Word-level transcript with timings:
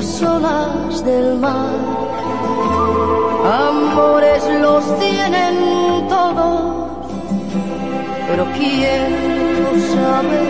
las 0.00 0.22
olas 0.22 1.04
del 1.04 1.36
mar. 1.36 1.76
Amores 3.44 4.42
los 4.60 4.98
tienen 4.98 6.08
todos, 6.08 7.06
pero 8.28 8.46
¿quién 8.56 9.02
los 9.62 9.82
sabe 9.94 10.40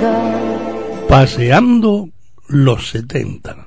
dar? 0.00 1.08
Paseando 1.08 2.08
los 2.48 2.90
70. 2.90 3.66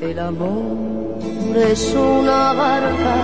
El 0.00 0.18
amor 0.18 1.18
es 1.54 1.94
una 1.94 2.54
barca 2.54 3.16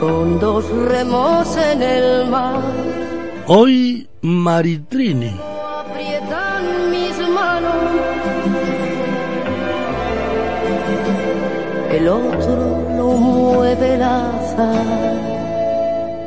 con 0.00 0.40
dos 0.40 0.68
remos 0.88 1.56
en 1.56 1.82
el 1.82 2.28
mar. 2.28 2.60
Hoy 3.46 4.08
Maritrini. 4.22 5.53
El 11.96 12.08
otro 12.08 12.88
lo 12.96 13.06
mueve 13.06 13.94
el 13.94 14.02
azar. 14.02 15.14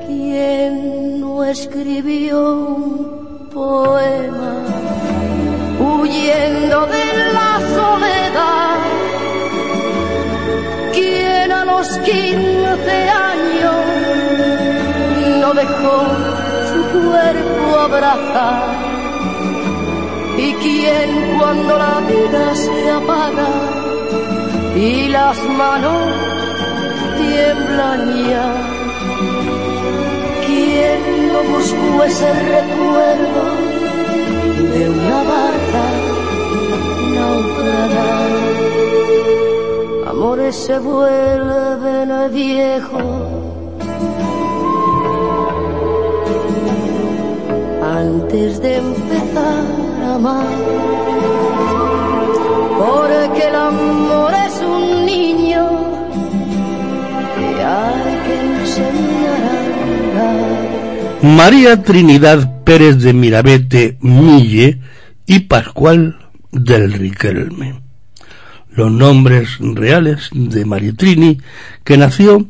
¿Quién 0.08 1.20
no 1.20 1.44
escribió 1.44 2.40
un 2.54 3.50
poema 3.54 4.54
huyendo 5.78 6.86
de 6.86 7.08
la 7.34 7.52
soledad? 7.76 8.78
¿Quién 10.94 11.52
a 11.52 11.66
los 11.66 11.88
quince 11.98 12.98
años 13.34 13.84
no 15.42 15.54
dejó 15.54 15.98
su 16.70 16.82
cuerpo 17.10 17.80
abrazar? 17.88 18.70
¿Y 20.38 20.54
quién 20.54 21.38
cuando 21.38 21.78
la 21.78 22.00
vida 22.08 22.56
se 22.56 22.90
apaga 22.90 23.87
y 24.78 25.08
las 25.10 25.38
manos 25.44 26.02
tiemblan 27.18 28.30
ya? 28.30 28.48
¿Quién 30.46 31.00
no 31.34 31.40
buscó 31.54 32.04
ese 32.04 32.32
recuerdo 32.34 33.44
de 34.74 34.90
una 34.90 35.24
barca 35.34 35.86
naufragada? 37.16 38.28
Amores 40.12 40.56
se 40.56 40.78
vuelven 40.80 42.10
viejos 42.32 43.04
antes 47.82 48.62
de 48.62 48.78
empezar 48.78 49.64
a 50.04 50.16
amar. 50.16 51.47
Porque 52.78 53.48
el 53.48 53.56
amor 53.56 54.32
es 54.46 54.62
un 54.62 55.06
niño 55.06 55.68
que 57.36 57.64
hay 57.64 58.18
que 58.26 58.36
enseñar. 58.62 59.48
María 61.24 61.82
Trinidad 61.82 62.64
Pérez 62.64 63.02
de 63.02 63.14
Mirabete 63.14 63.98
Mille 64.02 64.80
y 65.26 65.40
Pascual 65.40 66.18
del 66.52 66.94
Riquelme. 66.94 67.82
Los 68.70 68.92
nombres 68.92 69.58
reales 69.60 70.30
de 70.32 70.64
Maritrini, 70.64 71.40
que 71.84 71.98
nació 71.98 72.46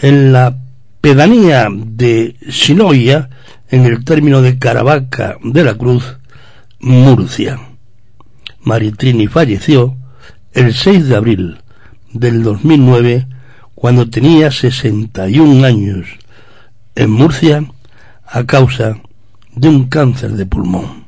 en 0.00 0.32
la 0.32 0.56
pedanía 1.00 1.68
de 1.70 2.36
Sinoia, 2.48 3.28
en 3.70 3.84
el 3.86 4.04
término 4.04 4.40
de 4.40 4.58
Caravaca 4.58 5.36
de 5.42 5.64
la 5.64 5.74
Cruz, 5.74 6.16
Murcia. 6.78 7.73
Maritrini 8.64 9.26
falleció 9.26 9.96
el 10.52 10.74
6 10.74 11.08
de 11.08 11.16
abril 11.16 11.58
del 12.12 12.42
2009 12.42 13.26
cuando 13.74 14.08
tenía 14.08 14.50
61 14.50 15.64
años 15.64 16.06
en 16.94 17.10
Murcia 17.10 17.64
a 18.26 18.44
causa 18.44 18.96
de 19.54 19.68
un 19.68 19.88
cáncer 19.88 20.32
de 20.32 20.46
pulmón. 20.46 21.03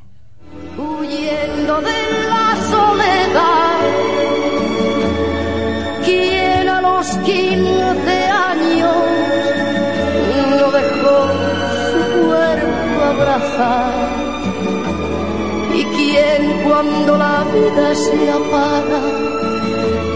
Vida 17.57 17.95
se 17.95 18.31
apaga 18.31 19.01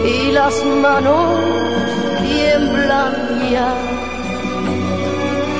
y 0.04 0.32
las 0.32 0.64
manos 0.82 1.40
tiemblan 2.22 3.14
ya. 3.50 3.74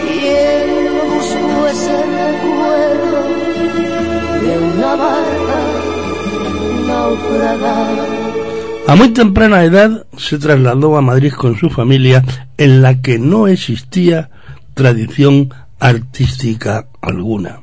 Quien 0.04 0.65
no 0.87 1.03
buscó 1.15 1.66
ese 1.75 1.97
recuerdo 2.21 3.21
de 4.42 4.53
una 4.59 4.97
barca 4.97 5.60
naufragada. 6.87 8.06
A 8.88 8.94
muy 8.97 9.09
temprana 9.10 9.65
edad 9.65 10.06
se 10.16 10.38
trasladó 10.38 10.97
a 10.97 11.00
Madrid 11.00 11.32
con 11.32 11.56
su 11.56 11.71
familia 11.71 12.25
en 12.59 12.82
la 12.82 13.00
que 13.00 13.19
no 13.19 13.47
existía 13.47 14.31
tradición 14.75 15.53
artística 15.78 16.88
alguna. 17.00 17.60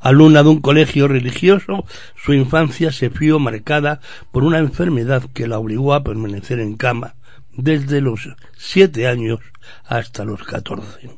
Alumna 0.00 0.42
de 0.42 0.48
un 0.50 0.60
colegio 0.60 1.08
religioso, 1.08 1.84
su 2.16 2.32
infancia 2.32 2.92
se 2.92 3.08
vio 3.08 3.38
marcada 3.38 4.00
por 4.30 4.44
una 4.44 4.58
enfermedad 4.58 5.24
que 5.34 5.48
la 5.48 5.58
obligó 5.58 5.94
a 5.94 6.04
permanecer 6.04 6.60
en 6.60 6.76
cama 6.76 7.14
desde 7.52 8.00
los 8.00 8.28
siete 8.56 9.08
años 9.08 9.40
hasta 9.84 10.24
los 10.24 10.42
catorce. 10.44 11.10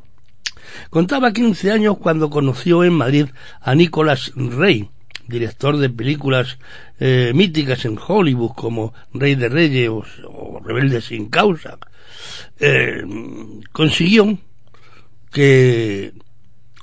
Contaba 0.88 1.32
15 1.32 1.72
años 1.72 1.98
cuando 1.98 2.30
conoció 2.30 2.84
en 2.84 2.94
Madrid 2.94 3.26
a 3.60 3.74
Nicolás 3.74 4.32
Rey, 4.34 4.88
director 5.28 5.76
de 5.76 5.91
películas 5.91 6.58
eh, 6.98 7.32
míticas 7.34 7.84
en 7.84 7.98
Hollywood 7.98 8.52
como 8.52 8.94
Rey 9.12 9.34
de 9.34 9.48
Reyes 9.48 9.88
o, 9.88 10.04
o 10.28 10.60
Rebelde 10.65 11.00
sin 11.00 11.28
causa. 11.28 11.78
Eh, 12.59 13.03
consiguió 13.72 14.38
que 15.30 16.12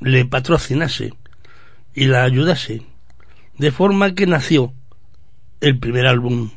le 0.01 0.25
patrocinase 0.25 1.13
y 1.97 2.05
la 2.05 2.23
ayudase, 2.23 2.83
de 3.57 3.71
forma 3.71 4.13
que 4.13 4.27
nació 4.27 4.71
el 5.61 5.79
primer 5.79 6.05
álbum 6.05 6.51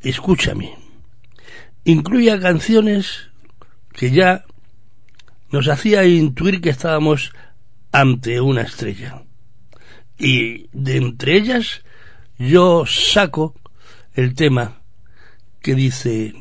Escúchame. 0.00 0.72
Incluía 1.82 2.38
canciones 2.38 3.28
que 3.92 4.12
ya 4.12 4.44
nos 5.50 5.66
hacía 5.66 6.06
intuir 6.06 6.60
que 6.60 6.70
estábamos 6.70 7.32
ante 7.90 8.40
una 8.40 8.62
estrella. 8.62 9.24
Y 10.16 10.68
de 10.70 10.98
entre 10.98 11.36
ellas 11.36 11.82
yo 12.38 12.84
saco 12.86 13.56
el 14.14 14.36
tema 14.36 14.80
que 15.60 15.74
dice 15.74 16.34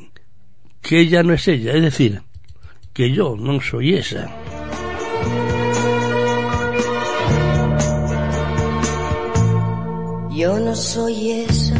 que 0.83 0.99
ella 0.99 1.23
no 1.23 1.33
es 1.33 1.47
ella, 1.47 1.73
es 1.73 1.81
decir, 1.81 2.21
que 2.93 3.11
yo 3.11 3.35
no 3.35 3.59
soy 3.61 3.95
esa. 3.95 4.29
Yo 10.37 10.59
no 10.59 10.75
soy 10.75 11.31
esa 11.31 11.73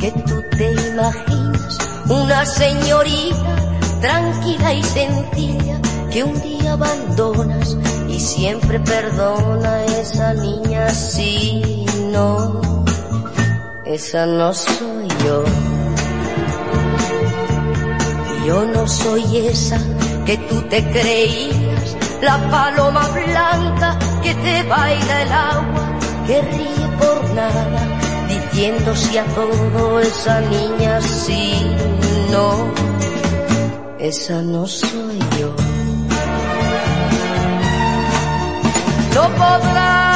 que 0.00 0.10
tú 0.10 0.42
te 0.58 0.72
imaginas. 0.72 1.78
Una 2.08 2.44
señorita 2.44 3.56
tranquila 4.00 4.74
y 4.74 4.82
sencilla 4.82 5.80
que 6.10 6.24
un 6.24 6.42
día 6.42 6.72
abandonas 6.72 7.76
y 8.08 8.18
siempre 8.18 8.80
perdona 8.80 9.84
esa 9.84 10.34
niña. 10.34 10.88
Si 10.90 11.86
no, 12.10 12.60
esa 13.86 14.26
no 14.26 14.54
soy 14.54 15.06
yo. 15.24 15.44
Yo 18.44 18.64
no 18.74 18.88
soy 18.88 19.36
esa 19.36 19.78
que 20.26 20.36
tú 20.36 20.60
te 20.62 20.84
creías, 20.90 21.96
la 22.22 22.50
paloma 22.50 23.06
blanca 23.10 23.96
que 24.20 24.34
te 24.34 24.64
baila 24.64 25.22
el 25.22 25.32
agua, 25.32 25.98
que 26.26 26.42
ríe 26.42 26.88
por 26.98 27.30
nada, 27.34 27.99
diciendo 28.52 28.94
si 28.94 29.16
a 29.16 29.24
todo 29.26 30.00
esa 30.00 30.40
niña 30.40 31.00
sí, 31.00 31.52
no, 32.30 32.72
esa 33.98 34.42
no 34.42 34.66
soy 34.66 35.18
yo. 35.38 35.54
No 39.14 39.22
podrás 39.36 40.09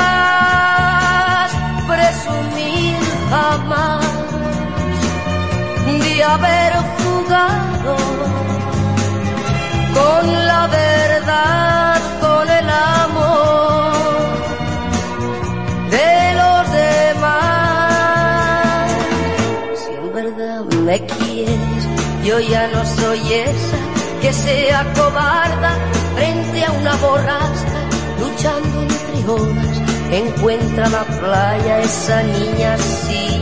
Encuentra 29.26 30.86
la 30.90 31.02
playa 31.02 31.80
esa 31.80 32.22
niña, 32.22 32.76
sí, 32.76 33.40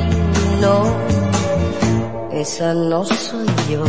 no, 0.61 0.85
esa 2.31 2.73
no 2.73 3.05
soy 3.05 3.47
yo. 3.69 3.85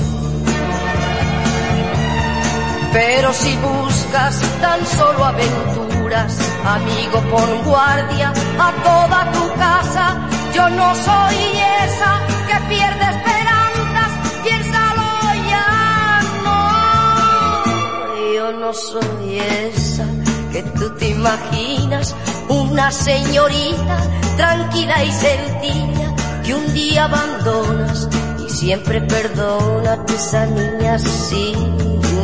Pero 2.91 3.31
si 3.33 3.55
buscas 3.57 4.41
tan 4.59 4.83
solo 4.87 5.23
aventuras, 5.23 6.35
amigo, 6.65 7.21
pon 7.29 7.63
guardia 7.63 8.33
a 8.59 8.71
toda 8.83 9.31
tu 9.31 9.53
casa. 9.53 10.27
Yo 10.55 10.69
no 10.69 10.95
soy 10.95 11.37
esa 11.85 12.11
que 12.47 12.57
pierde 12.69 13.05
esperanzas, 13.15 14.11
piénsalo 14.43 15.09
ya, 15.47 16.21
no. 16.43 18.33
Yo 18.33 18.51
no 18.53 18.73
soy 18.73 19.39
esa 19.39 20.22
que 20.53 20.61
tú 20.61 20.89
te 20.97 21.09
imaginas, 21.09 22.15
una 22.47 22.91
señorita 22.91 23.97
tranquila 24.37 25.03
y 25.03 25.11
sencilla 25.11 26.15
que 26.45 26.53
un 26.53 26.73
día 26.73 27.05
abandonas 27.05 28.07
y 28.45 28.49
siempre 28.49 29.01
perdona 29.01 29.93
a 29.93 30.13
esa 30.13 30.45
niña, 30.45 30.99
sí, 30.99 31.53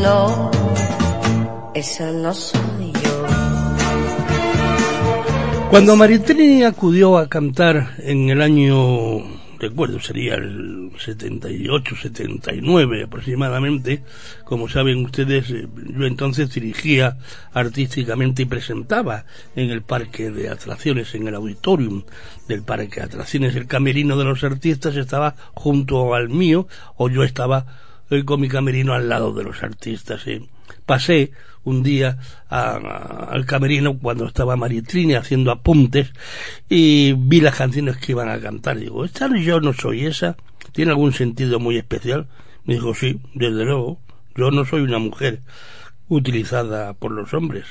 no 0.01 0.51
esa 1.73 2.11
no 2.11 2.33
soy 2.33 2.91
yo. 2.93 3.25
Cuando 5.69 5.95
Maritrini 5.95 6.63
acudió 6.63 7.17
a 7.17 7.27
cantar 7.27 7.95
en 7.99 8.29
el 8.29 8.41
año, 8.41 9.38
recuerdo, 9.59 10.00
sería 10.00 10.35
el 10.35 10.91
78, 10.97 11.95
79 12.01 13.03
aproximadamente, 13.03 14.03
como 14.44 14.69
saben 14.69 15.06
ustedes, 15.06 15.50
eh, 15.51 15.67
yo 15.97 16.06
entonces 16.06 16.53
dirigía 16.53 17.17
artísticamente 17.53 18.44
y 18.44 18.45
presentaba 18.45 19.25
en 19.56 19.69
el 19.69 19.81
parque 19.81 20.31
de 20.31 20.50
atracciones, 20.50 21.13
en 21.15 21.27
el 21.27 21.35
auditorium 21.35 22.03
del 22.47 22.63
parque 22.63 23.01
de 23.01 23.06
atracciones, 23.07 23.56
el 23.56 23.67
camerino 23.67 24.17
de 24.17 24.25
los 24.25 24.44
artistas 24.44 24.95
estaba 24.95 25.35
junto 25.53 26.13
al 26.15 26.29
mío, 26.29 26.67
o 26.95 27.09
yo 27.09 27.23
estaba 27.23 27.65
eh, 28.09 28.23
con 28.23 28.41
mi 28.41 28.47
camerino 28.47 28.94
al 28.94 29.09
lado 29.09 29.33
de 29.33 29.44
los 29.44 29.62
artistas. 29.62 30.25
Eh. 30.27 30.41
Pasé 30.85 31.31
un 31.63 31.83
día 31.83 32.17
al 32.50 33.45
camerino 33.45 33.97
cuando 33.97 34.25
estaba 34.25 34.56
Maritrini 34.56 35.15
haciendo 35.15 35.51
apuntes 35.51 36.13
y 36.67 37.13
vi 37.13 37.41
las 37.41 37.56
canciones 37.56 37.97
que 37.97 38.13
iban 38.13 38.29
a 38.29 38.39
cantar. 38.39 38.77
Digo, 38.77 39.06
¿esta 39.06 39.29
yo 39.38 39.59
no 39.59 39.73
soy 39.73 40.06
esa? 40.06 40.38
¿Tiene 40.71 40.91
algún 40.91 41.13
sentido 41.13 41.59
muy 41.59 41.77
especial? 41.77 42.27
Me 42.65 42.75
dijo, 42.75 42.94
sí, 42.94 43.19
desde 43.33 43.65
luego. 43.65 44.00
Yo 44.35 44.51
no 44.51 44.63
soy 44.65 44.81
una 44.81 45.00
mujer 45.00 45.41
utilizada 46.07 46.94
por 46.94 47.11
los 47.11 47.33
hombres. 47.33 47.65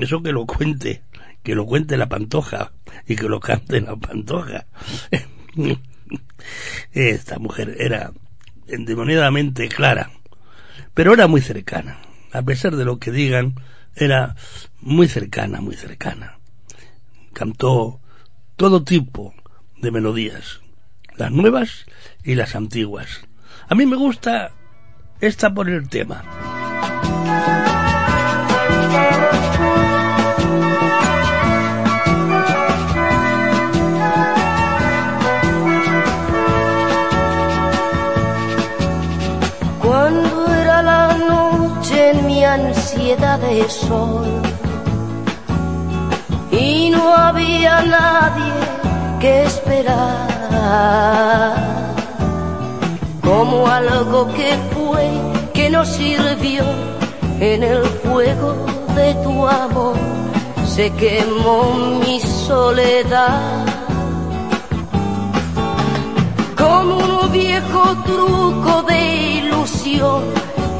Eso 0.00 0.22
que 0.22 0.32
lo 0.32 0.46
cuente, 0.46 1.02
que 1.42 1.54
lo 1.54 1.66
cuente 1.66 1.96
la 1.96 2.08
pantoja 2.08 2.72
y 3.06 3.16
que 3.16 3.28
lo 3.28 3.40
cante 3.40 3.80
la 3.80 3.96
pantoja. 3.96 4.66
Esta 6.92 7.38
mujer 7.38 7.76
era 7.78 8.12
endemoniadamente 8.66 9.68
clara, 9.68 10.10
pero 10.94 11.12
era 11.12 11.26
muy 11.26 11.40
cercana 11.40 11.98
a 12.34 12.42
pesar 12.42 12.74
de 12.76 12.84
lo 12.84 12.98
que 12.98 13.12
digan, 13.12 13.54
era 13.94 14.34
muy 14.80 15.06
cercana, 15.06 15.60
muy 15.60 15.76
cercana. 15.76 16.38
Cantó 17.32 18.00
todo 18.56 18.82
tipo 18.82 19.34
de 19.80 19.92
melodías, 19.92 20.60
las 21.16 21.30
nuevas 21.30 21.86
y 22.24 22.34
las 22.34 22.56
antiguas. 22.56 23.22
A 23.68 23.74
mí 23.76 23.86
me 23.86 23.96
gusta 23.96 24.50
esta 25.20 25.54
por 25.54 25.70
el 25.70 25.88
tema. 25.88 26.24
De 43.16 43.68
sol. 43.68 44.42
Y 46.50 46.90
no 46.90 47.14
había 47.14 47.82
nadie 47.82 48.52
que 49.20 49.44
esperar. 49.44 49.94
Como 53.22 53.68
algo 53.68 54.26
que 54.34 54.58
fue 54.72 55.08
que 55.52 55.70
no 55.70 55.84
sirvió 55.84 56.64
en 57.38 57.62
el 57.62 57.84
fuego 58.02 58.66
de 58.96 59.14
tu 59.22 59.46
amor. 59.46 59.96
Se 60.66 60.90
quemó 60.90 61.72
mi 62.04 62.18
soledad. 62.20 63.64
Como 66.56 66.96
un 66.96 67.32
viejo 67.32 67.96
truco 68.04 68.82
de 68.88 69.38
ilusión 69.38 70.24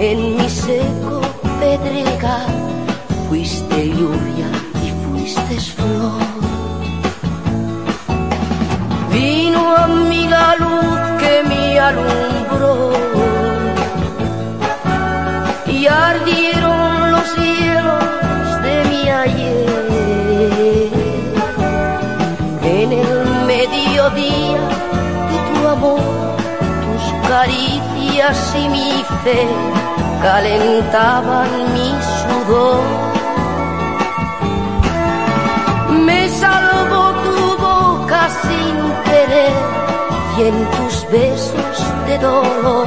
en 0.00 0.36
mi 0.36 0.48
seco 0.48 1.33
pedregal, 1.64 2.52
fuiste 3.26 3.78
lluvia 3.96 4.48
y 4.84 4.88
fuiste 5.02 5.54
flor. 5.76 6.20
Vino 9.10 9.60
a 9.82 9.86
mí 9.86 10.22
la 10.36 10.48
luz 10.62 10.98
que 11.22 11.34
me 11.50 11.64
alumbró 11.88 12.74
y 15.74 15.86
ardieron 15.86 17.12
los 17.14 17.26
cielos 17.38 18.44
de 18.66 18.74
mi 18.90 19.02
ayer. 19.24 20.90
En 22.80 22.88
el 23.04 23.12
mediodía 23.52 24.62
de 25.30 25.38
tu 25.48 25.60
amor, 25.76 26.36
tus 26.84 27.04
caricias 27.28 28.38
y 28.62 28.68
mi 28.68 28.90
fe 29.22 30.03
calentaban 30.24 31.50
mi 31.74 31.90
sudor. 32.18 32.84
Me 36.06 36.20
salvó 36.42 37.04
tu 37.24 37.38
boca 37.66 38.22
sin 38.44 38.74
querer 39.08 39.56
y 40.36 40.38
en 40.50 40.58
tus 40.76 40.94
besos 41.12 41.76
de 42.06 42.16
dolor, 42.18 42.86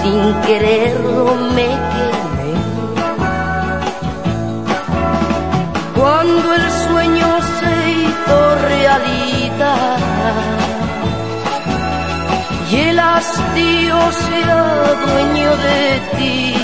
sin 0.00 0.20
quererlo 0.46 1.24
me 1.56 1.68
quemé. 1.92 2.52
Cuando 5.98 6.46
el 6.54 6.66
sueño 6.86 7.28
se 7.58 7.72
hizo 8.00 8.36
realidad 8.70 9.98
y 12.74 12.80
el 12.90 12.98
hastío 12.98 13.96
sea 14.26 14.62
dueño 15.06 15.50
de 15.68 15.84
ti. 16.16 16.54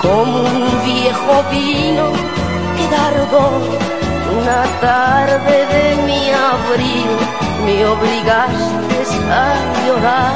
Como 0.00 0.40
un 0.40 0.64
viejo 0.84 1.34
vino 1.50 2.06
que 2.76 2.84
tardó 2.96 3.44
una 4.38 4.62
tarde 4.80 5.56
de 5.74 5.84
mi 6.06 6.22
abril 6.30 7.10
me 7.64 7.86
obligaste 7.86 8.96
a 9.30 9.46
llorar. 9.86 10.34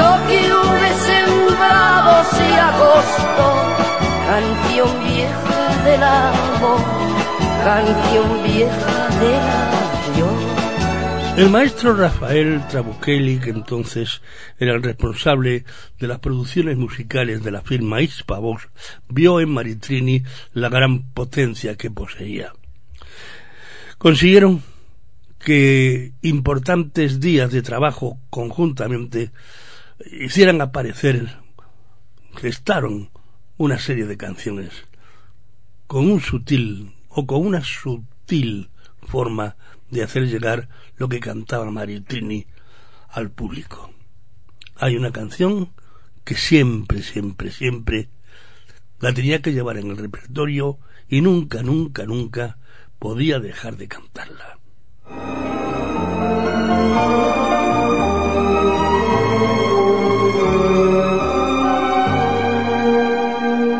Lo 0.00 0.10
que 0.28 0.38
hube 0.52 0.90
sembrado 1.10 2.12
si 2.34 2.48
agosto, 2.70 3.44
canción 4.28 4.90
vieja 5.04 5.60
del 5.84 6.02
amor, 6.02 6.80
El 11.36 11.48
maestro 11.50 11.94
Rafael 11.94 12.60
Trabuchelli, 12.68 13.38
que 13.38 13.50
entonces 13.50 14.20
era 14.58 14.72
el 14.74 14.82
responsable 14.82 15.64
de 16.00 16.08
las 16.08 16.18
producciones 16.18 16.76
musicales 16.76 17.44
de 17.44 17.52
la 17.52 17.62
firma 17.62 18.00
Ispavox, 18.00 18.68
vio 19.08 19.40
en 19.40 19.50
Maritrini 19.50 20.24
la 20.52 20.70
gran 20.70 21.12
potencia 21.12 21.76
que 21.76 21.90
poseía. 21.90 22.52
Consiguieron 23.98 24.62
que 25.38 26.14
importantes 26.22 27.20
días 27.20 27.52
de 27.52 27.62
trabajo 27.62 28.18
conjuntamente 28.28 29.30
hicieran 30.10 30.60
aparecer, 30.60 31.38
gestaron 32.34 33.10
una 33.56 33.78
serie 33.78 34.06
de 34.06 34.16
canciones 34.16 34.70
con 35.86 36.10
un 36.10 36.20
sutil 36.20 36.94
o 37.14 37.26
con 37.26 37.46
una 37.46 37.62
sutil 37.62 38.70
forma 39.06 39.56
de 39.90 40.02
hacer 40.02 40.26
llegar 40.26 40.68
lo 40.96 41.08
que 41.08 41.20
cantaba 41.20 41.70
Maritrini 41.70 42.46
al 43.10 43.30
público. 43.30 43.90
Hay 44.76 44.96
una 44.96 45.12
canción 45.12 45.72
que 46.24 46.34
siempre, 46.34 47.02
siempre, 47.02 47.50
siempre 47.50 48.08
la 49.00 49.12
tenía 49.12 49.42
que 49.42 49.52
llevar 49.52 49.76
en 49.76 49.90
el 49.90 49.96
repertorio 49.96 50.78
y 51.08 51.20
nunca, 51.20 51.62
nunca, 51.62 52.06
nunca 52.06 52.56
podía 52.98 53.38
dejar 53.40 53.76
de 53.76 53.88
cantarla. 53.88 54.58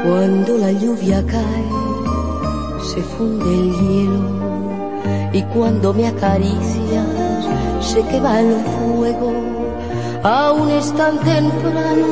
Cuando 0.05 0.59
la 0.59 0.73
lluvia 0.73 1.25
cae, 1.25 1.62
se 2.83 3.01
funde 3.03 3.55
el 3.55 3.73
hielo 3.79 4.53
y 5.33 5.43
cuando 5.55 5.95
me 5.95 6.07
acaricias 6.07 7.07
sé 7.81 8.03
que 8.03 8.21
va 8.21 8.41
el 8.41 8.55
fuego. 8.77 9.33
Aún 10.23 10.71
es 10.71 10.93
tan 10.93 11.19
temprano, 11.19 12.07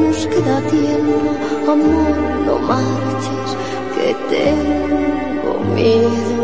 nos 0.00 0.26
queda 0.26 0.60
tiempo, 0.62 1.70
amor, 1.70 2.16
no 2.46 2.58
marches, 2.60 3.48
que 3.94 4.16
tengo 4.34 5.74
miedo. 5.74 6.40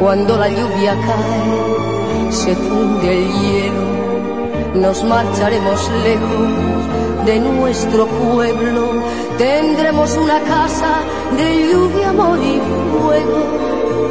Cuando 0.00 0.36
la 0.36 0.48
lluvia 0.48 0.94
cae, 1.06 2.32
se 2.32 2.54
funde 2.56 3.18
el 3.18 3.32
hielo, 3.32 4.80
nos 4.80 5.04
marcharemos 5.04 5.90
lejos 6.04 7.26
de 7.26 7.40
nuestro 7.40 8.06
pueblo, 8.06 8.90
tendremos 9.38 10.16
una 10.16 10.40
casa 10.40 11.00
de 11.36 11.70
lluvia, 11.70 12.10
amor 12.10 12.38
y 12.38 12.60
fuego 12.92 13.66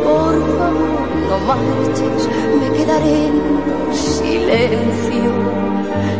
por 0.06 0.58
favor 0.58 0.96
no 1.30 1.38
marches, 1.40 2.30
me 2.60 2.78
quedaré 2.78 3.28
en 3.28 3.42
silencio 3.94 5.32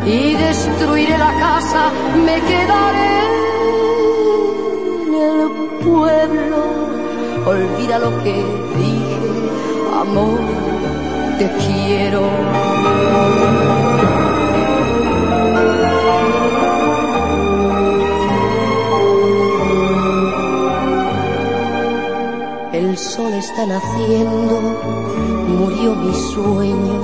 y 0.06 0.34
destruiré 0.34 1.18
la 1.18 1.34
casa, 1.40 1.92
me 2.26 2.42
quedaré 2.42 3.20
en 5.04 5.14
el 5.30 5.40
pueblo. 5.84 6.60
Olvida 7.46 8.00
lo 8.00 8.12
que 8.24 8.34
dije, 8.78 9.20
amor, 10.02 10.40
te 11.38 11.48
quiero. 11.64 12.22
Sol 23.12 23.34
está 23.34 23.66
naciendo, 23.66 24.60
murió 25.48 25.96
mi 25.96 26.14
sueño, 26.34 27.02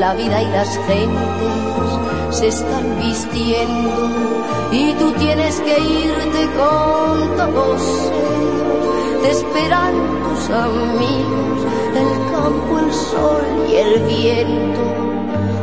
la 0.00 0.14
vida 0.14 0.42
y 0.42 0.46
las 0.46 0.78
gentes 0.86 1.90
se 2.30 2.48
están 2.48 2.98
vistiendo 3.00 3.90
y 4.72 4.92
tú 4.94 5.12
tienes 5.12 5.60
que 5.60 5.78
irte 5.78 6.48
con 6.56 7.36
todos 7.36 7.82
ellos, 7.82 9.22
te 9.22 9.30
esperan 9.30 9.94
tus 10.24 10.50
amigos, 10.50 11.66
el 12.02 12.12
campo, 12.32 12.78
el 12.78 12.92
sol 12.92 13.44
y 13.68 13.74
el 13.74 14.02
viento. 14.04 14.80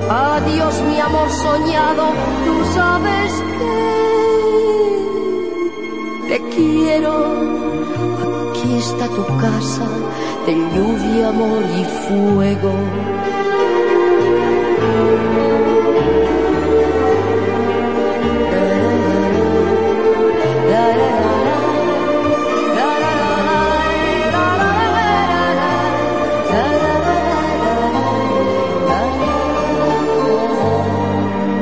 Adiós 0.09 0.81
mi 0.87 0.99
amor 0.99 1.29
soñado, 1.31 2.03
tú 2.45 2.53
sabes 2.75 3.31
que 3.57 3.81
te 6.29 6.37
quiero 6.55 7.61
está 8.77 9.07
tu 9.07 9.25
casa 9.37 9.87
de 10.45 10.53
lluvia, 10.55 11.29
amor 11.29 11.63
y 11.79 11.83
fuego. 12.07 12.73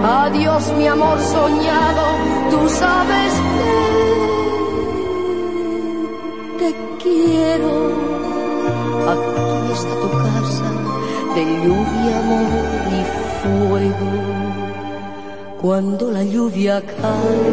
Adiós 0.04 0.74
mi 0.78 0.88
amor 0.88 1.20
soñado, 1.20 2.06
tú 2.51 2.70
sabes 2.70 3.19
de 11.39 11.46
lluvia, 11.46 12.19
amor 12.19 12.50
y 12.91 13.01
fuego. 13.41 14.12
Cuando 15.62 16.12
la 16.12 16.24
lluvia 16.24 16.81
cae, 16.81 17.43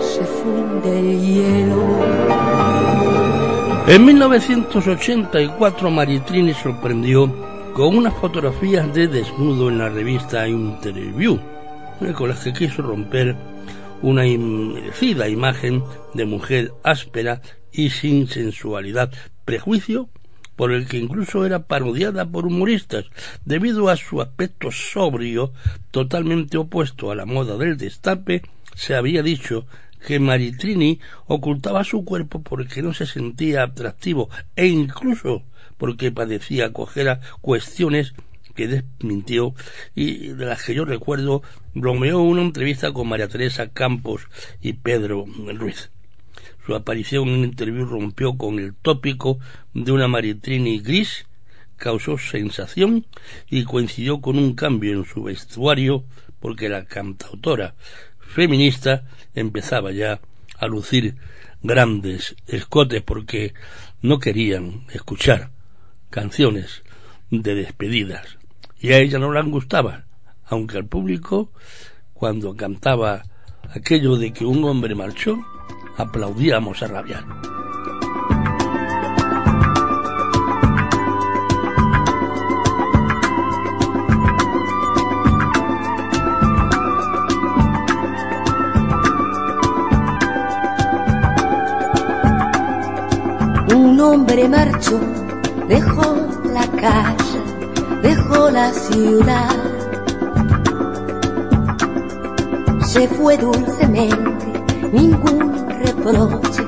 se 0.00 0.24
funde 0.24 0.98
el 0.98 1.20
hielo. 1.26 1.82
En 3.86 4.04
1984 4.04 5.90
Maritrini 5.90 6.52
sorprendió 6.52 7.32
con 7.72 7.96
unas 7.96 8.14
fotografías 8.14 8.92
de 8.92 9.08
desnudo 9.08 9.70
en 9.70 9.78
la 9.78 9.88
revista 9.88 10.46
Interview, 10.46 11.38
con 12.14 12.28
las 12.28 12.40
que 12.40 12.52
quiso 12.52 12.82
romper 12.82 13.34
una 14.02 14.26
inmerecida 14.26 15.26
imagen 15.28 15.82
de 16.12 16.26
mujer 16.26 16.74
áspera 16.82 17.40
y 17.72 17.88
sin 17.90 18.28
sensualidad, 18.28 19.10
prejuicio 19.46 20.10
por 20.56 20.72
el 20.72 20.86
que 20.86 20.98
incluso 20.98 21.46
era 21.46 21.66
parodiada 21.66 22.26
por 22.26 22.46
humoristas, 22.46 23.06
debido 23.44 23.88
a 23.88 23.96
su 23.96 24.20
aspecto 24.20 24.70
sobrio, 24.72 25.52
totalmente 25.90 26.58
opuesto 26.58 27.10
a 27.10 27.14
la 27.14 27.26
moda 27.26 27.56
del 27.56 27.76
destape, 27.76 28.42
se 28.74 28.94
había 28.94 29.22
dicho 29.22 29.66
que 30.06 30.18
Maritrini 30.18 31.00
ocultaba 31.26 31.84
su 31.84 32.04
cuerpo 32.04 32.42
porque 32.42 32.82
no 32.82 32.94
se 32.94 33.06
sentía 33.06 33.62
atractivo 33.62 34.30
e 34.54 34.66
incluso 34.66 35.42
porque 35.76 36.12
padecía 36.12 36.72
cojera 36.72 37.20
cuestiones 37.40 38.14
que 38.54 38.68
desmintió 38.68 39.54
y 39.94 40.28
de 40.28 40.46
las 40.46 40.64
que 40.64 40.74
yo 40.74 40.84
recuerdo 40.84 41.42
bromeó 41.74 42.20
una 42.20 42.42
entrevista 42.42 42.92
con 42.92 43.08
María 43.08 43.28
Teresa 43.28 43.68
Campos 43.68 44.28
y 44.62 44.72
Pedro 44.72 45.26
Ruiz. 45.54 45.90
Su 46.66 46.74
aparición 46.74 47.28
en 47.28 47.34
un 47.34 47.44
interview 47.44 47.84
rompió 47.84 48.36
con 48.36 48.58
el 48.58 48.74
tópico 48.74 49.38
de 49.72 49.92
una 49.92 50.08
Maritrini 50.08 50.80
gris, 50.80 51.26
causó 51.76 52.18
sensación 52.18 53.06
y 53.48 53.62
coincidió 53.62 54.20
con 54.20 54.36
un 54.36 54.54
cambio 54.54 54.92
en 54.98 55.04
su 55.04 55.22
vestuario 55.22 56.04
porque 56.40 56.68
la 56.68 56.84
cantautora 56.84 57.76
feminista 58.18 59.04
empezaba 59.32 59.92
ya 59.92 60.20
a 60.58 60.66
lucir 60.66 61.14
grandes 61.62 62.34
escotes 62.48 63.00
porque 63.00 63.54
no 64.02 64.18
querían 64.18 64.86
escuchar 64.92 65.50
canciones 66.10 66.82
de 67.30 67.54
despedidas. 67.54 68.38
Y 68.80 68.92
a 68.92 68.98
ella 68.98 69.20
no 69.20 69.32
le 69.32 69.40
gustaba, 69.42 70.06
aunque 70.44 70.78
al 70.78 70.86
público, 70.86 71.52
cuando 72.12 72.56
cantaba 72.56 73.22
aquello 73.70 74.16
de 74.16 74.32
que 74.32 74.44
un 74.44 74.64
hombre 74.64 74.96
marchó, 74.96 75.38
aplaudíamos 75.96 76.82
a 76.82 76.86
rabiar. 76.88 77.24
Un 93.74 94.00
hombre 94.00 94.48
marchó, 94.48 95.00
dejó 95.68 96.16
la 96.52 96.66
calle, 96.80 97.40
dejó 98.02 98.50
la 98.50 98.72
ciudad. 98.72 99.56
Se 102.84 103.08
fue 103.08 103.36
dulcemente, 103.36 104.46
ningún 104.92 105.66
reproche, 106.12 106.62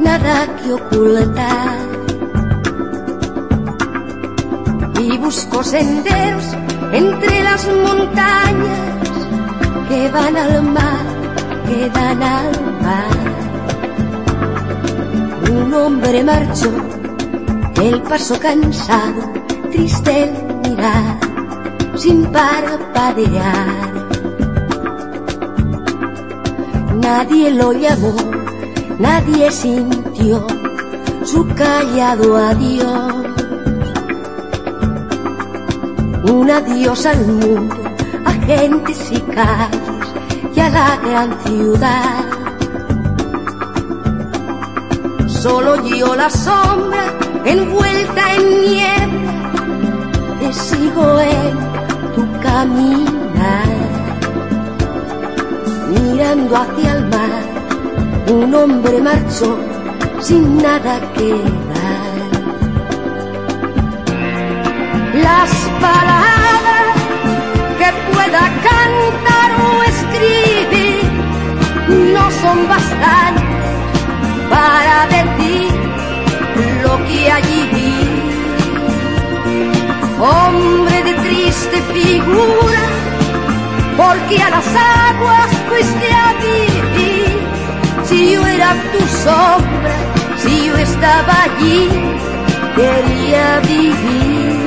nada 0.00 0.46
que 0.56 0.72
ocultar. 0.72 1.78
Y 5.00 5.18
buscó 5.18 5.62
senderos 5.62 6.44
entre 6.92 7.42
las 7.42 7.66
montañas 7.66 8.90
que 9.88 10.08
van 10.08 10.36
al 10.36 10.62
mar, 10.62 11.04
que 11.66 11.90
dan 11.90 12.22
al 12.22 12.52
mar. 12.82 13.20
Un 15.50 15.74
hombre 15.74 16.22
marchó, 16.24 16.70
el 17.82 18.02
paso 18.02 18.38
cansado, 18.38 19.32
triste 19.70 20.24
el 20.24 20.70
mirar, 20.70 21.18
sin 21.96 22.24
parpadear. 22.26 23.90
Nadie 27.00 27.50
lo 27.50 27.72
llamó, 27.72 28.14
nadie 29.00 29.50
sintió 29.50 30.46
su 31.24 31.46
callado 31.54 32.36
adiós. 32.36 33.14
Un 36.24 36.50
adiós 36.50 37.06
al 37.06 37.26
mundo, 37.26 37.76
a 38.24 38.32
gentes 38.32 39.10
y 39.10 39.20
calles 39.20 40.06
y 40.54 40.60
a 40.60 40.68
la 40.68 40.96
gran 40.96 41.30
ciudad. 41.44 42.24
Solo 45.26 45.82
yo 45.86 46.14
la 46.14 46.28
sombra 46.28 47.04
envuelta 47.44 48.34
en 48.34 48.62
niebla, 48.62 49.32
te 50.40 50.52
sigo 50.52 51.20
en 51.20 51.58
tu 52.14 52.40
caminar. 52.40 53.20
Mirando 55.88 56.56
hacia 56.56 56.92
el 56.92 57.06
mar, 57.08 57.59
un 58.30 58.54
hombre 58.54 59.00
marchó 59.00 59.58
sin 60.20 60.56
nada 60.58 61.00
que 61.14 61.30
dar. 61.70 62.10
Las 65.26 65.50
palabras 65.80 66.94
que 67.78 67.88
pueda 68.12 68.42
cantar 68.68 69.48
o 69.66 69.82
escribir 69.82 71.02
no 72.14 72.30
son 72.42 72.68
bastantes 72.68 73.66
para 74.48 75.06
decir 75.16 75.72
lo 76.84 77.04
que 77.06 77.30
allí 77.32 77.62
vi. 77.74 77.98
Hombre 80.20 81.02
de 81.02 81.14
triste 81.14 81.82
figura, 81.94 82.82
porque 83.96 84.42
a 84.42 84.50
las 84.50 84.66
aguas 84.66 85.50
fuiste 85.68 86.12
a 86.12 86.32
vivir. 86.34 86.79
Si 88.10 88.32
yo 88.32 88.44
era 88.44 88.74
tu 88.90 88.98
sombra, 89.22 89.94
si 90.36 90.66
yo 90.66 90.76
estaba 90.78 91.44
allí, 91.44 91.88
quería 92.74 93.60
vivir. 93.60 94.58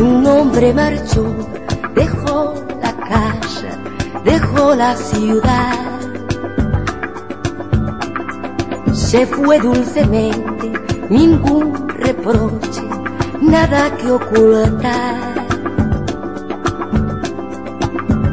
Un 0.00 0.24
hombre 0.26 0.72
marchó, 0.72 1.34
dejó 1.92 2.54
la 2.80 2.92
casa, 2.92 3.70
dejó 4.22 4.76
la 4.76 4.94
ciudad. 4.94 5.74
Se 8.92 9.26
fue 9.26 9.58
dulcemente, 9.58 10.72
ningún 11.10 11.88
reproche, 11.88 12.82
nada 13.40 13.90
que 13.96 14.08
ocultar. 14.08 15.34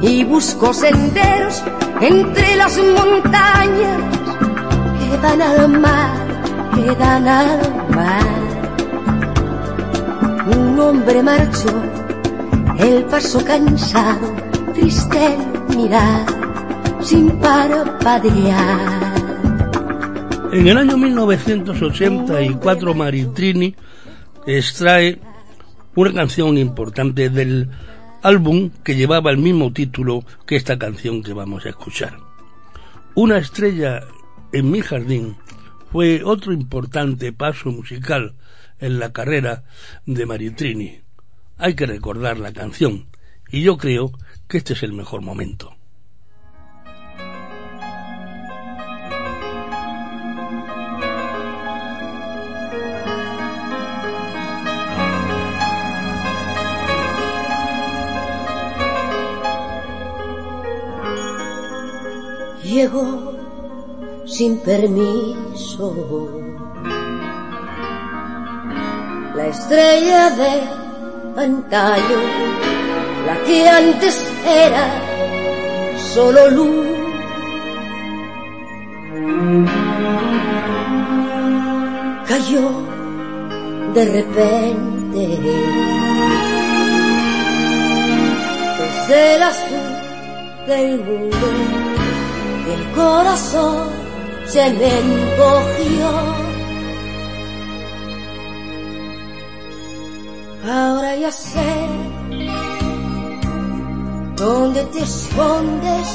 Y 0.03 0.23
buscó 0.23 0.71
senderos 0.71 1.63
entre 2.01 2.55
las 2.55 2.77
montañas 2.77 4.01
que 4.99 5.17
dan 5.17 5.41
al 5.41 5.69
mar, 5.69 6.17
que 6.75 6.95
dan 6.95 7.27
al 7.27 7.59
mar. 7.89 8.23
Un 10.47 10.79
hombre 10.79 11.23
marchó, 11.23 11.69
el 12.79 13.03
paso 13.05 13.43
cansado, 13.43 14.35
triste 14.73 15.35
el 15.35 15.77
mirar, 15.77 16.25
sin 17.01 17.31
parpadear. 17.39 19.05
En 20.51 20.67
el 20.67 20.77
año 20.77 20.97
1984 20.97 22.93
Maritrini 22.93 23.75
extrae 24.45 25.19
una 25.95 26.13
canción 26.13 26.57
importante 26.57 27.29
del 27.29 27.69
álbum 28.25 28.71
que 28.83 28.95
llevaba 28.95 29.29
el 29.29 29.37
mismo 29.37 29.71
título 29.71 30.25
que 30.47 30.55
esta 30.55 30.79
canción 30.79 31.21
que 31.21 31.31
vamos 31.31 31.63
a 31.63 31.69
escuchar. 31.69 32.17
Una 33.13 33.37
estrella 33.37 34.01
en 34.51 34.71
mi 34.71 34.81
jardín 34.81 35.37
fue 35.91 36.23
otro 36.23 36.51
importante 36.51 37.31
paso 37.33 37.69
musical 37.69 38.33
en 38.79 38.97
la 38.97 39.13
carrera 39.13 39.65
de 40.07 40.25
Maritrini. 40.25 41.01
Hay 41.59 41.75
que 41.75 41.85
recordar 41.85 42.39
la 42.39 42.51
canción 42.51 43.05
y 43.47 43.61
yo 43.61 43.77
creo 43.77 44.11
que 44.47 44.57
este 44.57 44.73
es 44.73 44.81
el 44.81 44.93
mejor 44.93 45.21
momento. 45.21 45.74
Llegó 62.75 63.31
sin 64.25 64.57
permiso. 64.59 65.95
La 69.33 69.47
estrella 69.47 70.29
de 70.31 71.41
antaño, 71.41 72.19
la 73.27 73.35
que 73.45 73.69
antes 73.69 74.19
era 74.45 74.85
solo 76.13 76.49
luz. 76.51 76.87
Cayó 82.27 82.67
de 83.93 84.05
repente. 84.17 85.23
Desde 88.79 89.35
el 89.35 89.43
azul 89.43 89.95
del 90.67 90.99
mundo 91.05 91.74
el 92.75 92.91
corazón 92.91 93.87
se 94.45 94.69
me 94.79 94.99
encogió. 94.99 96.09
Ahora 100.67 101.15
ya 101.15 101.31
sé 101.31 101.71
dónde 104.35 104.83
te 104.93 105.01
escondes. 105.03 106.07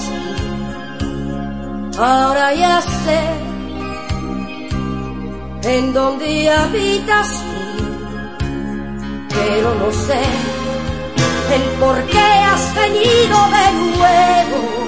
Ahora 1.98 2.54
ya 2.54 2.80
sé 2.80 3.20
en 5.62 5.92
dónde 5.92 6.50
habitas 6.50 7.28
tú, 7.28 8.46
pero 9.28 9.74
no 9.74 9.90
sé 9.92 10.22
el 11.54 11.62
por 11.80 11.96
qué 12.06 12.28
has 12.52 12.74
venido 12.74 13.36
de 13.56 13.66
nuevo 13.98 14.79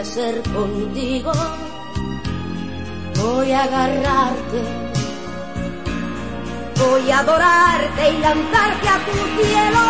hacer 0.00 0.42
contigo, 0.42 1.32
Voy 3.16 3.52
a 3.52 3.64
agarrarte, 3.64 4.62
voy 6.76 7.10
a 7.10 7.18
adorarte 7.18 8.10
y 8.10 8.18
lanzarte 8.18 8.88
a 8.88 8.98
tu 9.04 9.12
cielo. 9.42 9.80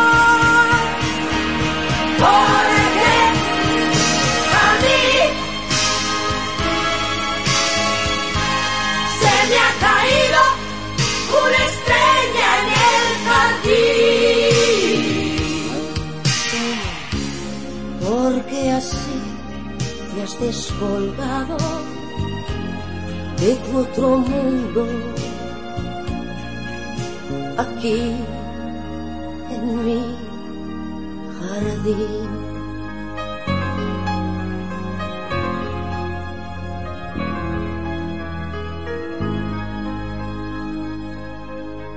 Descolgado 20.39 21.57
de 23.41 23.55
tu 23.57 23.79
otro 23.79 24.19
mundo 24.19 24.87
aquí 27.57 28.15
en 29.55 29.85
mi 29.85 30.03
jardín. 31.39 32.51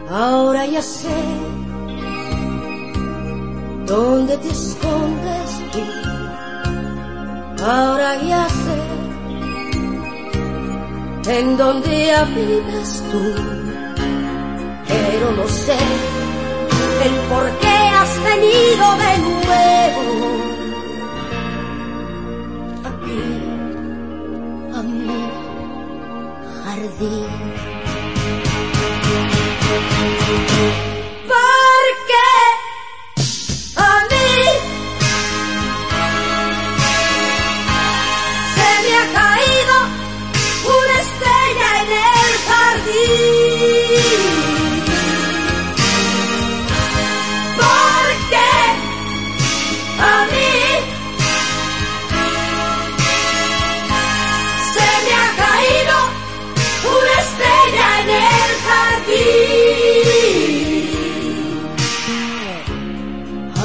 Ahora 0.10 0.66
ya 0.66 0.82
sé 0.82 1.10
dónde 3.86 4.38
te 4.38 4.50
escondes 4.50 5.43
en 11.40 11.58
dónde 11.58 12.12
habitas 12.12 13.04
tú. 13.12 13.24
Pero 14.88 15.32
no 15.32 15.48
sé 15.48 15.78
el 17.06 17.14
por 17.32 17.50
qué 17.60 17.68
has 17.68 18.24
venido 18.24 18.86
de 19.04 19.18
nuevo 19.28 20.04
aquí 22.90 23.22
a 24.78 24.82
mi 24.84 25.08
jardín. 26.64 27.32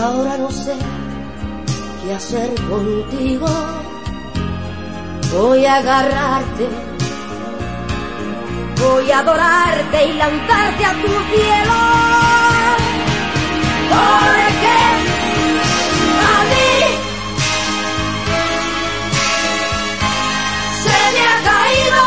Ahora 0.00 0.38
no 0.38 0.48
sé 0.50 0.76
qué 2.02 2.14
hacer 2.14 2.54
contigo. 2.68 3.48
Voy 5.32 5.66
a 5.66 5.76
agarrarte, 5.76 6.68
voy 8.80 9.10
a 9.10 9.18
adorarte 9.18 10.06
y 10.06 10.12
lanzarte 10.12 10.84
a 10.84 10.92
tu 10.92 11.08
cielo. 11.30 11.78
Porque 13.90 14.76
a 16.30 16.38
mí 16.50 16.72
se 20.84 20.98
me 21.14 21.22
ha 21.26 21.36
caído 21.50 22.00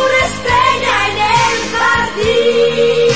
una 0.00 0.18
estrella 0.28 0.94
en 1.08 1.16
el 1.16 1.56
jardín. 1.74 3.09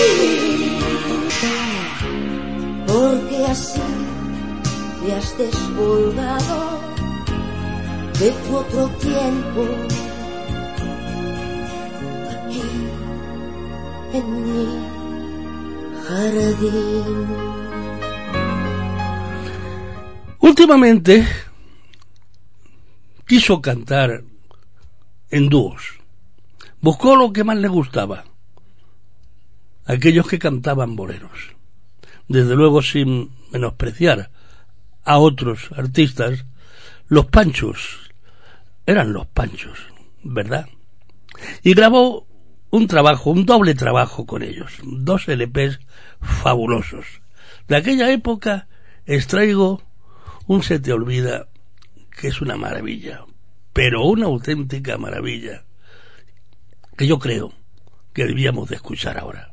Así 3.55 3.81
te 5.01 5.13
has 5.15 5.39
descolgado 5.39 6.81
de 8.19 8.31
tu 8.43 8.57
otro 8.57 8.89
tiempo 9.07 9.63
aquí 12.35 12.63
en 14.19 14.27
mi 14.45 14.67
jardín. 16.05 17.27
Últimamente 20.41 21.25
quiso 23.25 23.63
cantar 23.63 24.25
en 25.31 25.49
dúos. 25.49 26.01
Buscó 26.81 27.15
lo 27.15 27.33
que 27.33 27.45
más 27.45 27.59
le 27.59 27.69
gustaba. 27.69 28.25
Aquellos 29.87 30.27
que 30.27 30.41
cantaban 30.41 30.97
boleros. 30.97 31.55
Desde 32.29 32.55
luego 32.55 32.83
sin 32.83 33.31
menospreciar 33.53 34.31
a 35.05 35.19
otros 35.19 35.71
artistas, 35.77 36.45
los 37.09 37.27
panchos 37.27 38.11
eran 38.87 39.13
los 39.13 39.27
panchos, 39.27 39.79
¿verdad? 40.23 40.67
Y 41.63 41.75
grabó 41.75 42.27
un 42.71 42.87
trabajo, 42.87 43.31
un 43.31 43.47
doble 43.47 43.75
trabajo 43.75 44.27
con 44.27 44.43
ellos, 44.43 44.73
dos 44.83 45.29
LPs 45.29 45.81
fabulosos. 46.21 47.07
De 47.69 47.77
aquella 47.77 48.11
época 48.11 48.69
extraigo 49.07 49.83
un 50.47 50.63
Se 50.63 50.79
te 50.79 50.93
olvida 50.93 51.49
que 52.21 52.29
es 52.29 52.43
una 52.43 52.57
maravilla, 52.57 53.25
pero 53.73 54.05
una 54.05 54.27
auténtica 54.27 54.99
maravilla, 54.99 55.65
que 56.97 57.07
yo 57.07 57.19
creo 57.19 57.53
que 58.13 58.27
debíamos 58.27 58.69
de 58.69 58.77
escuchar 58.77 59.19
ahora. 59.19 59.53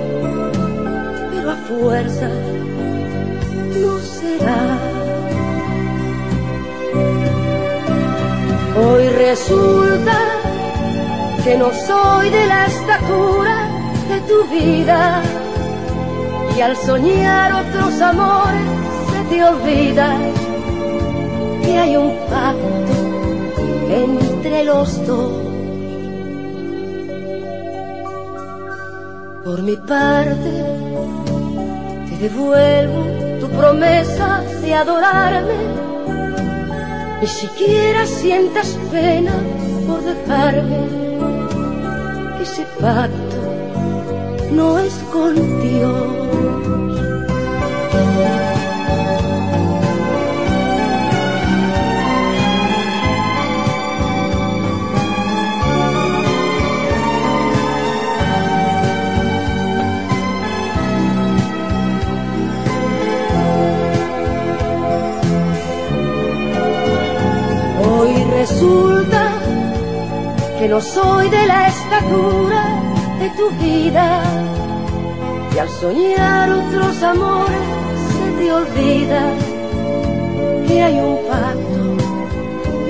pero 1.41 1.51
a 1.51 1.55
fuerza 1.55 2.29
no 3.81 3.99
será. 3.99 4.77
Hoy 8.77 9.09
resulta 9.09 10.17
que 11.43 11.57
no 11.57 11.71
soy 11.71 12.29
de 12.29 12.45
la 12.45 12.65
estatura 12.67 13.55
de 14.09 14.19
tu 14.21 14.43
vida 14.53 15.21
y 16.55 16.61
al 16.61 16.75
soñar 16.77 17.53
otros 17.53 17.99
amores 18.01 18.67
se 19.11 19.35
te 19.35 19.43
olvida 19.43 20.17
que 21.63 21.77
hay 21.77 21.97
un 21.97 22.15
pacto 22.29 22.93
entre 23.89 24.63
los 24.65 25.07
dos. 25.07 25.51
Por 29.43 29.61
mi 29.63 29.75
parte, 29.75 30.80
te 30.80 30.80
devuelvo 32.21 33.39
tu 33.39 33.49
promesa 33.49 34.43
de 34.61 34.75
adorarme. 34.75 35.55
Ni 37.19 37.27
siquiera 37.27 38.05
sientas 38.05 38.77
pena 38.91 39.33
por 39.87 40.01
dejarme. 40.03 40.87
Que 42.37 42.43
ese 42.43 42.65
pacto 42.79 43.37
no 44.51 44.77
es 44.77 44.93
con 45.11 45.33
Dios. 45.61 46.20
Que 70.61 70.67
no 70.67 70.79
soy 70.79 71.27
de 71.27 71.47
la 71.47 71.69
estatura 71.69 72.63
de 73.19 73.29
tu 73.31 73.49
vida. 73.63 74.21
Y 75.55 75.57
al 75.57 75.69
soñar 75.69 76.51
otros 76.51 77.01
amores 77.01 77.67
se 78.11 78.31
te 78.37 78.51
olvida 78.53 79.23
que 80.67 80.83
hay 80.83 80.99
un 80.99 81.17
pacto 81.27 81.83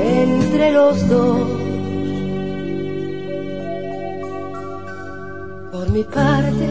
entre 0.04 0.72
los 0.74 1.08
dos. 1.08 1.48
Por 5.72 5.90
mi 5.92 6.04
parte, 6.04 6.68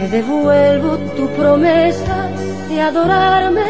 te 0.00 0.08
devuelvo 0.08 0.96
tu 1.16 1.28
promesa 1.38 2.28
de 2.68 2.80
adorarme. 2.80 3.68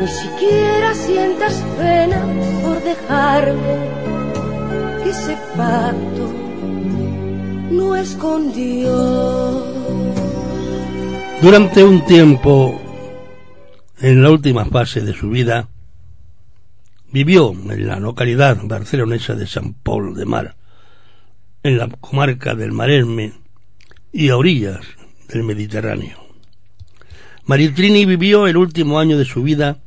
Ni 0.00 0.06
siquiera 0.06 0.94
sientas 0.94 1.64
pena 1.76 2.20
por 2.62 2.80
dejarme 2.84 3.99
ese 5.08 5.36
pacto 5.56 6.32
no 7.70 7.96
es 7.96 8.14
con 8.16 8.52
Dios. 8.52 9.64
Durante 11.42 11.82
un 11.82 12.04
tiempo, 12.04 12.80
en 14.00 14.22
la 14.22 14.30
última 14.30 14.64
fase 14.66 15.00
de 15.00 15.14
su 15.14 15.30
vida, 15.30 15.68
vivió 17.12 17.52
en 17.52 17.86
la 17.86 17.98
localidad 17.98 18.58
barcelonesa 18.62 19.34
de 19.34 19.46
San 19.46 19.72
Paul 19.74 20.14
de 20.14 20.26
Mar, 20.26 20.56
en 21.62 21.78
la 21.78 21.88
comarca 21.88 22.54
del 22.54 22.72
Marerme 22.72 23.32
y 24.12 24.28
a 24.28 24.36
orillas 24.36 24.80
del 25.28 25.44
Mediterráneo. 25.44 26.18
Maritrini 27.44 28.04
vivió 28.04 28.46
el 28.46 28.56
último 28.56 28.98
año 29.00 29.18
de 29.18 29.24
su 29.24 29.42
vida 29.42 29.78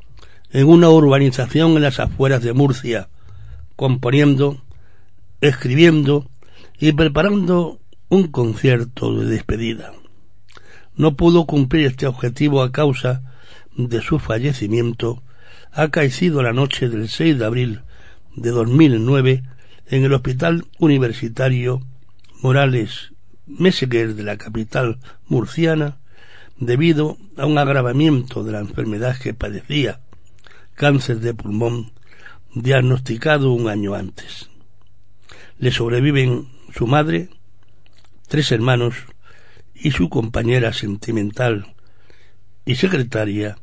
en 0.52 0.68
una 0.68 0.90
urbanización 0.90 1.72
en 1.72 1.84
las 1.84 2.00
afueras 2.00 2.44
de 2.44 2.54
Murcia, 2.54 3.10
componiendo, 3.76 4.62
escribiendo 5.44 6.30
y 6.80 6.94
preparando 6.94 7.80
un 8.08 8.28
concierto 8.28 9.14
de 9.14 9.26
despedida. 9.26 9.92
No 10.96 11.16
pudo 11.18 11.46
cumplir 11.46 11.88
este 11.88 12.08
objetivo 12.08 12.62
a 12.62 12.72
causa 12.72 13.24
de 13.76 14.02
su 14.02 14.20
fallecimiento 14.20 15.22
acaecido 15.72 16.44
la 16.44 16.54
noche 16.54 16.88
del 16.88 17.10
6 17.10 17.40
de 17.40 17.46
abril 17.46 17.82
de 18.36 18.52
2009 18.52 19.44
en 19.88 20.04
el 20.04 20.14
Hospital 20.14 20.66
Universitario 20.80 21.82
Morales 22.42 23.12
Meseguer 23.46 24.16
de 24.16 24.24
la 24.24 24.38
capital 24.38 25.00
murciana 25.28 25.98
debido 26.58 27.18
a 27.36 27.46
un 27.46 27.58
agravamiento 27.58 28.46
de 28.46 28.54
la 28.54 28.60
enfermedad 28.60 29.18
que 29.18 29.34
padecía, 29.34 30.00
cáncer 30.76 31.20
de 31.20 31.34
pulmón, 31.34 31.92
diagnosticado 32.56 33.52
un 33.52 33.68
año 33.68 33.96
antes. 33.96 34.53
Le 35.58 35.72
sobreviven 35.72 36.50
su 36.74 36.88
madre, 36.88 37.30
tres 38.28 38.52
hermanos 38.52 38.96
y 39.74 39.92
su 39.92 40.10
compañera 40.10 40.74
sentimental 40.74 41.76
y 42.66 42.76
secretaria 42.76 43.58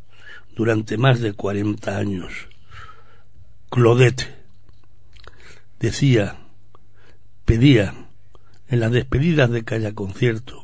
durante 0.54 0.98
más 0.98 1.20
de 1.20 1.32
cuarenta 1.32 1.96
años. 1.98 2.48
Claudette 3.70 4.28
decía, 5.78 6.36
pedía 7.44 7.94
en 8.68 8.80
las 8.80 8.92
despedidas 8.92 9.50
de 9.50 9.64
cada 9.64 9.92
concierto 9.92 10.62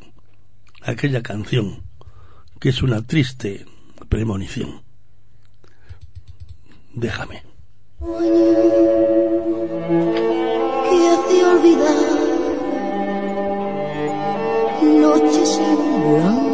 aquella 0.82 1.22
canción 1.22 1.82
que 2.60 2.70
es 2.70 2.82
una 2.82 3.02
triste 3.02 3.66
premonición. 4.08 4.82
Déjame. 6.94 7.42
Olvidar 11.56 11.96
noches 14.82 15.58
en 15.58 15.76
blanco 16.02 16.45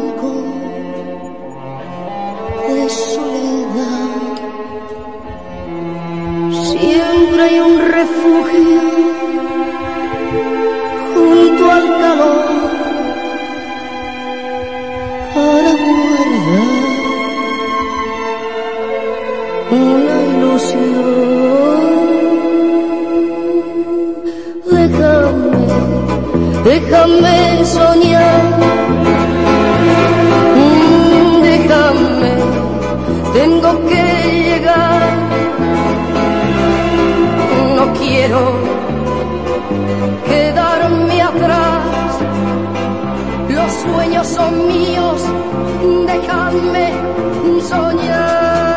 son 44.35 44.67
míos, 44.67 45.21
déjame 46.07 46.87
soñar. 47.69 48.73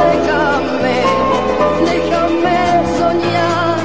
Déjame, 0.00 0.98
déjame 1.90 2.58
soñar. 2.98 3.76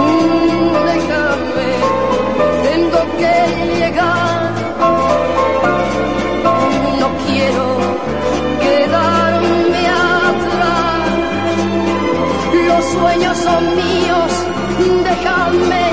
Mm, 0.00 0.72
Déjame, 0.90 1.70
tengo 2.66 3.00
que 3.20 3.34
llegar. 3.78 4.52
No 7.00 7.08
quiero 7.26 7.66
quedarme 8.64 9.82
atrás. 9.88 11.08
Los 12.68 12.84
sueños 12.94 13.36
son 13.38 13.62
míos, 13.76 14.30
déjame 14.78 15.84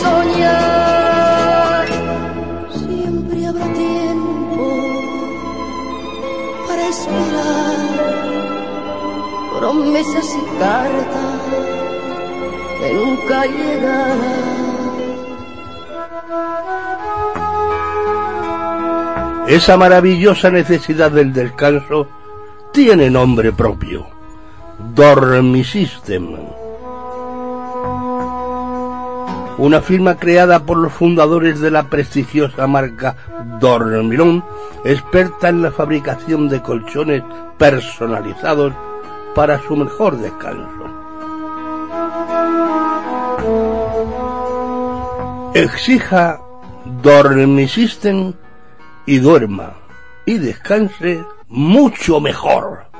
soñar. 0.00 1.86
Siempre 2.70 3.46
habrá 3.46 3.66
tiempo 3.72 4.64
para 6.68 6.88
esperar 6.88 7.92
promesas 9.58 10.36
y 10.36 10.58
cartas 10.58 11.40
que 12.80 12.92
nunca 12.92 13.46
llegarán. 13.46 14.52
Esa 19.48 19.76
maravillosa 19.76 20.50
necesidad 20.50 21.10
del 21.10 21.32
descanso 21.32 22.08
tiene 22.72 23.10
nombre 23.10 23.52
propio. 23.52 24.06
Dormisystem. 24.94 26.61
Una 29.58 29.80
firma 29.80 30.16
creada 30.16 30.64
por 30.64 30.78
los 30.78 30.92
fundadores 30.92 31.60
de 31.60 31.70
la 31.70 31.84
prestigiosa 31.84 32.66
marca 32.66 33.16
Dormilón, 33.60 34.44
experta 34.84 35.48
en 35.48 35.62
la 35.62 35.70
fabricación 35.70 36.48
de 36.48 36.62
colchones 36.62 37.22
personalizados 37.58 38.72
para 39.34 39.60
su 39.60 39.76
mejor 39.76 40.16
descanso. 40.16 40.82
Exija 45.54 46.40
Dormisystem 47.02 48.32
y 49.06 49.18
duerma 49.18 49.74
y 50.24 50.38
descanse 50.38 51.24
mucho 51.48 52.20
mejor. 52.20 52.91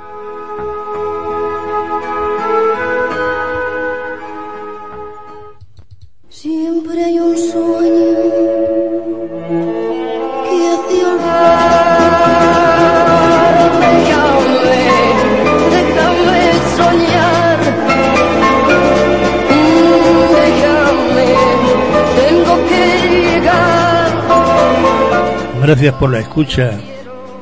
gracias 25.63 25.95
por 25.95 26.11
la 26.11 26.19
escucha 26.19 26.73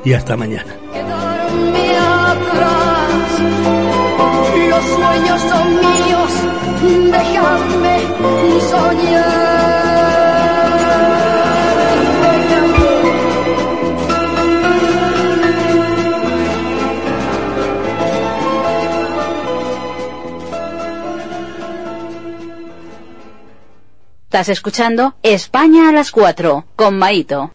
y 0.05 0.13
hasta 0.13 0.37
mañana. 0.37 0.75
Estás 24.31 24.47
escuchando 24.47 25.15
España 25.23 25.89
a 25.89 25.91
las 25.91 26.09
4 26.09 26.65
con 26.77 26.97
Maito. 26.97 27.49